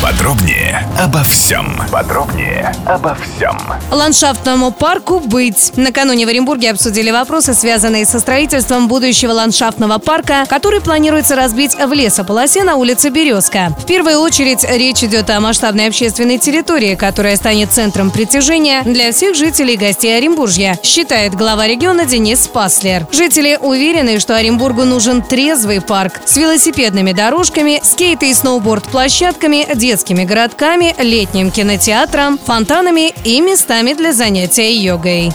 Подробнее 0.00 0.88
обо 0.96 1.24
всем. 1.24 1.76
Подробнее 1.90 2.72
обо 2.86 3.16
всем. 3.16 3.58
Ландшафтному 3.90 4.70
парку 4.70 5.18
быть. 5.18 5.72
Накануне 5.76 6.24
в 6.24 6.28
Оренбурге 6.28 6.70
обсудили 6.70 7.10
вопросы, 7.10 7.52
связанные 7.52 8.06
со 8.06 8.20
строительством 8.20 8.86
будущего 8.86 9.32
ландшафтного 9.32 9.98
парка, 9.98 10.44
который 10.48 10.80
планируется 10.80 11.34
разбить 11.34 11.74
в 11.74 11.92
лесополосе 11.92 12.62
на 12.62 12.76
улице 12.76 13.08
Березка. 13.08 13.74
В 13.76 13.86
первую 13.86 14.20
очередь 14.20 14.64
речь 14.64 15.02
идет 15.02 15.30
о 15.30 15.40
масштабной 15.40 15.88
общественной 15.88 16.38
территории, 16.38 16.94
которая 16.94 17.34
станет 17.34 17.72
центром 17.72 18.12
притяжения 18.12 18.82
для 18.82 19.10
всех 19.10 19.34
жителей 19.34 19.74
и 19.74 19.78
гостей 19.78 20.16
Оренбуржья, 20.16 20.78
считает 20.84 21.34
глава 21.34 21.66
региона 21.66 22.04
Денис 22.04 22.44
Спаслер. 22.44 23.08
Жители 23.10 23.58
уверены, 23.60 24.20
что 24.20 24.36
Оренбургу 24.36 24.84
нужен 24.84 25.22
трезвый 25.22 25.80
парк 25.80 26.20
с 26.24 26.36
велосипедными 26.36 27.10
дорожками, 27.10 27.80
скейт 27.82 28.22
и 28.22 28.32
сноуборд-площадками, 28.32 29.66
детскими 29.88 30.24
городками, 30.24 30.94
летним 30.98 31.50
кинотеатром, 31.50 32.38
фонтанами 32.38 33.10
и 33.24 33.40
местами 33.40 33.94
для 33.94 34.12
занятия 34.12 34.70
йогой. 34.70 35.32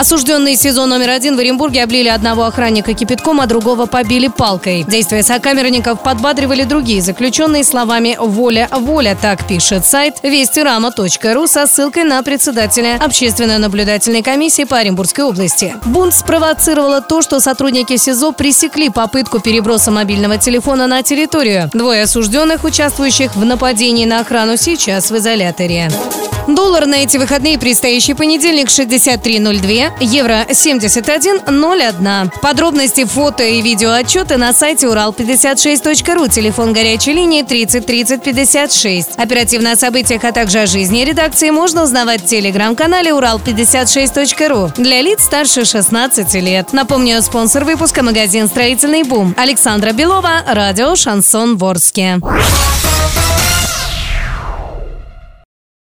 Осужденный 0.00 0.56
сезон 0.56 0.88
номер 0.88 1.10
один 1.10 1.36
в 1.36 1.40
Оренбурге 1.40 1.82
облили 1.82 2.08
одного 2.08 2.44
охранника 2.44 2.94
кипятком, 2.94 3.38
а 3.38 3.46
другого 3.46 3.84
побили 3.84 4.28
палкой. 4.28 4.82
Действия 4.88 5.22
сокамерников 5.22 6.02
подбадривали 6.02 6.64
другие 6.64 7.02
заключенные 7.02 7.64
словами 7.64 8.16
«Воля, 8.18 8.66
воля», 8.72 9.14
так 9.20 9.46
пишет 9.46 9.84
сайт 9.84 10.14
вестирама.ру 10.22 11.46
со 11.46 11.66
ссылкой 11.66 12.04
на 12.04 12.22
председателя 12.22 12.96
общественно-наблюдательной 12.98 14.22
комиссии 14.22 14.64
по 14.64 14.78
Оренбургской 14.78 15.24
области. 15.24 15.74
Бунт 15.84 16.14
спровоцировало 16.14 17.02
то, 17.02 17.20
что 17.20 17.38
сотрудники 17.38 17.98
СИЗО 17.98 18.32
пресекли 18.32 18.88
попытку 18.88 19.38
переброса 19.38 19.90
мобильного 19.90 20.38
телефона 20.38 20.86
на 20.86 21.02
территорию. 21.02 21.68
Двое 21.74 22.04
осужденных, 22.04 22.64
участвующих 22.64 23.36
в 23.36 23.44
нападении 23.44 24.06
на 24.06 24.20
охрану, 24.20 24.56
сейчас 24.56 25.10
в 25.10 25.16
изоляторе. 25.18 25.90
Доллар 26.48 26.86
на 26.86 26.96
эти 26.96 27.16
выходные 27.16 27.58
предстоящий 27.58 28.14
понедельник 28.14 28.68
63.02, 28.68 29.92
евро 30.00 30.46
71.01. 30.48 32.40
Подробности, 32.40 33.04
фото 33.04 33.42
и 33.42 33.60
видео 33.60 33.92
отчеты 33.92 34.36
на 34.36 34.52
сайте 34.52 34.86
урал56.ру, 34.86 36.28
телефон 36.28 36.72
горячей 36.72 37.12
линии 37.12 37.42
30 37.42 37.86
30 37.86 38.22
56. 38.22 39.18
Оперативно 39.18 39.72
о 39.72 39.76
событиях, 39.76 40.24
а 40.24 40.32
также 40.32 40.60
о 40.60 40.66
жизни 40.66 41.04
редакции 41.04 41.50
можно 41.50 41.82
узнавать 41.82 42.22
в 42.22 42.26
телеграм-канале 42.26 43.10
урал56.ру 43.10 44.72
для 44.76 45.02
лиц 45.02 45.24
старше 45.24 45.64
16 45.64 46.34
лет. 46.34 46.72
Напомню, 46.72 47.20
спонсор 47.22 47.64
выпуска 47.64 48.02
магазин 48.02 48.48
«Строительный 48.48 49.02
бум». 49.02 49.34
Александра 49.36 49.92
Белова, 49.92 50.42
радио 50.46 50.96
«Шансон 50.96 51.56
Ворске». 51.56 52.20